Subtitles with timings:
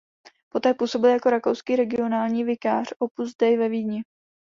[0.53, 4.01] Poté působil jako rakouský regionální vikář Opus Dei ve Vídni.